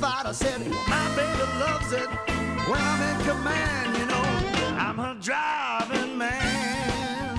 I 0.00 0.32
said 0.32 0.60
my 0.88 1.16
baby 1.16 1.42
loves 1.58 1.92
it 1.92 2.08
when 2.68 2.80
I'm 2.80 3.02
in 3.02 3.26
command, 3.26 3.96
you 3.98 4.06
know. 4.06 4.22
I'm 4.78 4.96
her 4.96 5.16
driving 5.20 6.16
man. 6.16 7.38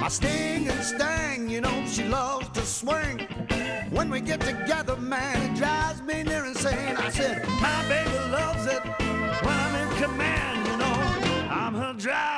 My 0.00 0.08
sting 0.08 0.68
and 0.68 0.84
stang, 0.84 1.48
you 1.48 1.60
know, 1.62 1.86
she 1.86 2.04
loves 2.04 2.48
to 2.50 2.66
swing. 2.66 3.20
When 3.90 4.10
we 4.10 4.20
get 4.20 4.40
together, 4.40 4.96
man, 4.96 5.50
it 5.50 5.56
drives 5.56 6.02
me 6.02 6.22
near 6.22 6.44
insane. 6.44 6.96
I 6.96 7.08
said, 7.10 7.46
my 7.62 7.88
baby 7.88 8.18
loves 8.30 8.66
it 8.66 8.82
when 9.42 9.56
I'm 9.56 9.74
in 9.88 10.02
command, 10.02 10.66
you 10.66 10.76
know. 10.76 11.50
I'm 11.50 11.74
her 11.74 11.94
driving 11.94 12.35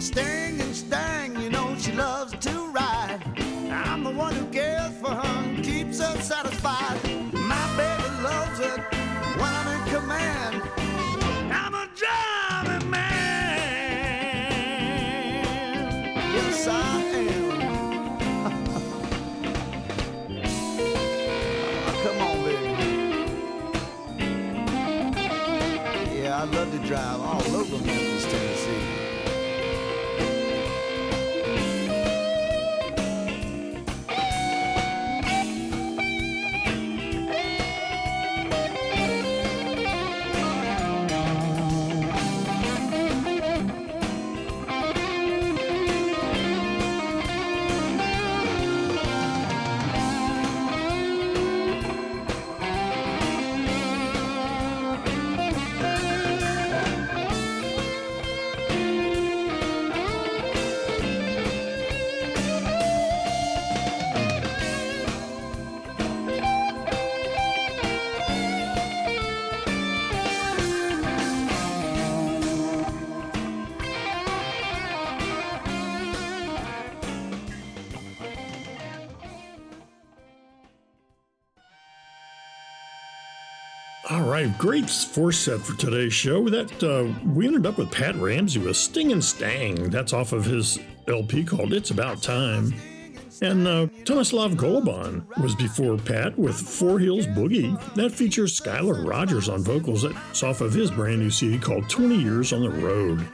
My 0.00 0.59
great 84.60 84.90
four 84.90 85.32
set 85.32 85.58
for 85.58 85.74
today's 85.78 86.12
show. 86.12 86.46
That 86.50 86.82
uh, 86.82 87.10
we 87.30 87.46
ended 87.46 87.64
up 87.64 87.78
with 87.78 87.90
Pat 87.90 88.14
Ramsey 88.16 88.60
with 88.60 88.76
Sting 88.76 89.10
and 89.10 89.24
Stang. 89.24 89.88
That's 89.88 90.12
off 90.12 90.34
of 90.34 90.44
his 90.44 90.78
LP 91.08 91.44
called 91.44 91.72
"It's 91.72 91.90
About 91.90 92.22
Time." 92.22 92.74
And 93.40 93.66
uh, 93.66 93.86
Tomislav 94.04 94.56
Goluban 94.56 95.24
was 95.38 95.54
before 95.54 95.96
Pat 95.96 96.38
with 96.38 96.56
Forhill's 96.56 97.26
Boogie. 97.26 97.72
That 97.94 98.12
features 98.12 98.60
Skylar 98.60 99.08
Rogers 99.08 99.48
on 99.48 99.62
vocals. 99.62 100.02
That's 100.02 100.42
off 100.42 100.60
of 100.60 100.74
his 100.74 100.90
brand 100.90 101.20
new 101.20 101.30
CD 101.30 101.58
called 101.58 101.88
20 101.88 102.16
Years 102.16 102.52
on 102.52 102.60
the 102.60 102.68
Road. 102.68 103.26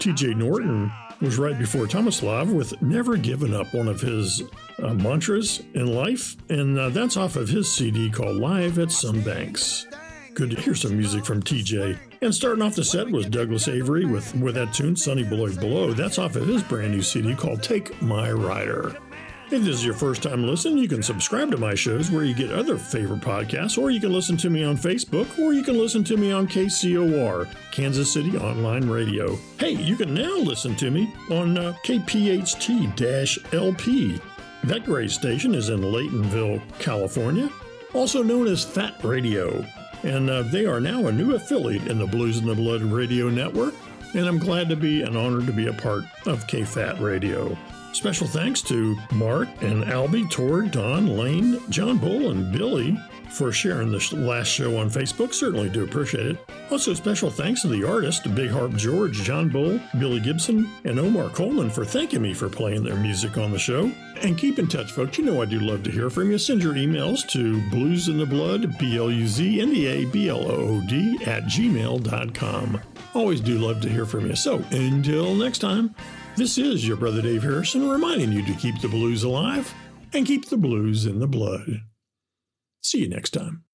TJ 0.00 0.34
Norton 0.36 0.90
was 1.20 1.38
right 1.38 1.56
before 1.56 1.86
Tomislav 1.86 2.52
with 2.52 2.82
Never 2.82 3.16
Given 3.16 3.54
Up, 3.54 3.72
one 3.72 3.86
of 3.86 4.00
his 4.00 4.42
uh, 4.82 4.94
mantras 4.94 5.62
in 5.74 5.94
life. 5.94 6.36
And 6.50 6.76
uh, 6.76 6.88
that's 6.88 7.16
off 7.16 7.36
of 7.36 7.48
his 7.48 7.72
CD 7.72 8.10
called 8.10 8.38
Live 8.38 8.80
at 8.80 8.88
Sunbanks. 8.88 9.86
Good 10.36 10.50
to 10.50 10.60
hear 10.60 10.74
some 10.74 10.94
music 10.94 11.24
from 11.24 11.42
TJ. 11.42 11.98
And 12.20 12.34
starting 12.34 12.62
off 12.62 12.74
the 12.74 12.84
set 12.84 13.10
was 13.10 13.24
Douglas 13.24 13.68
Avery 13.68 14.04
with, 14.04 14.34
with 14.36 14.56
that 14.56 14.74
tune, 14.74 14.94
Sonny 14.94 15.22
Boy 15.22 15.56
Below. 15.56 15.94
That's 15.94 16.18
off 16.18 16.36
of 16.36 16.46
his 16.46 16.62
brand 16.62 16.92
new 16.92 17.00
CD 17.00 17.34
called 17.34 17.62
Take 17.62 18.02
My 18.02 18.30
Rider. 18.30 18.98
If 19.50 19.62
this 19.62 19.76
is 19.76 19.84
your 19.84 19.94
first 19.94 20.22
time 20.22 20.46
listening, 20.46 20.76
you 20.76 20.88
can 20.88 21.02
subscribe 21.02 21.50
to 21.52 21.56
my 21.56 21.74
shows 21.74 22.10
where 22.10 22.22
you 22.22 22.34
get 22.34 22.52
other 22.52 22.76
favorite 22.76 23.22
podcasts, 23.22 23.78
or 23.78 23.90
you 23.90 23.98
can 23.98 24.12
listen 24.12 24.36
to 24.36 24.50
me 24.50 24.62
on 24.62 24.76
Facebook, 24.76 25.38
or 25.38 25.54
you 25.54 25.62
can 25.62 25.78
listen 25.78 26.04
to 26.04 26.18
me 26.18 26.32
on 26.32 26.46
KCOR, 26.46 27.48
Kansas 27.72 28.12
City 28.12 28.36
Online 28.36 28.86
Radio. 28.86 29.38
Hey, 29.58 29.70
you 29.70 29.96
can 29.96 30.12
now 30.12 30.36
listen 30.36 30.76
to 30.76 30.90
me 30.90 31.14
on 31.30 31.56
uh, 31.56 31.72
KPHT 31.82 32.92
LP. 33.54 34.20
That 34.64 34.84
great 34.84 35.10
station 35.10 35.54
is 35.54 35.70
in 35.70 35.80
Laytonville, 35.80 36.60
California. 36.78 37.48
also 37.94 38.22
known 38.22 38.48
as 38.48 38.66
Fat 38.66 39.02
Radio. 39.02 39.64
And 40.02 40.30
uh, 40.30 40.42
they 40.42 40.66
are 40.66 40.80
now 40.80 41.06
a 41.06 41.12
new 41.12 41.34
affiliate 41.34 41.88
in 41.88 41.98
the 41.98 42.06
Blues 42.06 42.38
in 42.38 42.46
the 42.46 42.54
Blood 42.54 42.82
Radio 42.82 43.28
Network. 43.28 43.74
And 44.14 44.26
I'm 44.26 44.38
glad 44.38 44.68
to 44.68 44.76
be 44.76 45.02
and 45.02 45.16
honored 45.16 45.46
to 45.46 45.52
be 45.52 45.66
a 45.66 45.72
part 45.72 46.04
of 46.26 46.46
KFAT 46.46 47.00
Radio. 47.00 47.56
Special 47.92 48.26
thanks 48.26 48.62
to 48.62 48.96
Mark 49.12 49.48
and 49.62 49.84
Albie, 49.84 50.30
Tord, 50.30 50.70
Don, 50.70 51.16
Lane, 51.16 51.58
John 51.70 51.98
Bull, 51.98 52.30
and 52.30 52.52
Billy 52.52 52.98
for 53.36 53.52
sharing 53.52 53.92
this 53.92 54.12
last 54.12 54.48
show 54.48 54.78
on 54.78 54.88
Facebook. 54.88 55.34
Certainly 55.34 55.68
do 55.68 55.84
appreciate 55.84 56.26
it. 56.26 56.38
Also, 56.70 56.94
special 56.94 57.30
thanks 57.30 57.60
to 57.62 57.68
the 57.68 57.84
artist, 57.84 58.34
Big 58.34 58.50
Harp 58.50 58.74
George, 58.74 59.22
John 59.22 59.50
Bull, 59.50 59.78
Billy 59.98 60.20
Gibson, 60.20 60.68
and 60.84 60.98
Omar 60.98 61.28
Coleman 61.28 61.68
for 61.68 61.84
thanking 61.84 62.22
me 62.22 62.32
for 62.32 62.48
playing 62.48 62.82
their 62.82 62.96
music 62.96 63.36
on 63.36 63.52
the 63.52 63.58
show. 63.58 63.92
And 64.22 64.38
keep 64.38 64.58
in 64.58 64.66
touch, 64.66 64.92
folks. 64.92 65.18
You 65.18 65.24
know 65.24 65.42
I 65.42 65.44
do 65.44 65.60
love 65.60 65.82
to 65.82 65.90
hear 65.90 66.08
from 66.08 66.30
you. 66.30 66.38
Send 66.38 66.62
your 66.62 66.74
emails 66.74 67.28
to 67.28 67.60
blues 67.68 68.08
in 68.08 68.16
the 68.16 68.24
blood, 68.24 68.78
B 68.78 68.96
L 68.96 69.10
U 69.10 69.26
Z 69.26 69.60
N 69.60 69.70
D 69.70 69.86
A 69.86 70.06
B 70.06 70.30
L 70.30 70.50
O 70.50 70.56
O 70.56 70.80
D, 70.80 71.18
at 71.26 71.44
gmail.com. 71.44 72.80
Always 73.14 73.40
do 73.42 73.58
love 73.58 73.82
to 73.82 73.90
hear 73.90 74.06
from 74.06 74.26
you. 74.26 74.34
So 74.34 74.64
until 74.70 75.34
next 75.34 75.58
time, 75.58 75.94
this 76.36 76.56
is 76.56 76.86
your 76.86 76.96
brother 76.96 77.20
Dave 77.20 77.42
Harrison 77.42 77.88
reminding 77.88 78.32
you 78.32 78.44
to 78.46 78.54
keep 78.54 78.80
the 78.80 78.88
blues 78.88 79.24
alive 79.24 79.72
and 80.14 80.26
keep 80.26 80.48
the 80.48 80.56
blues 80.56 81.04
in 81.04 81.18
the 81.18 81.26
blood. 81.26 81.82
See 82.86 83.00
you 83.00 83.08
next 83.08 83.30
time. 83.30 83.65